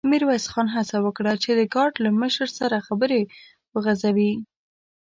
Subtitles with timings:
[0.09, 3.21] ميرويس خان هڅه وکړه چې د ګارد له مشر سره خبرې
[3.73, 4.33] وغځوي.